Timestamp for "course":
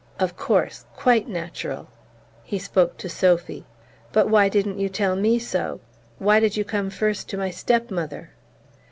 0.35-0.85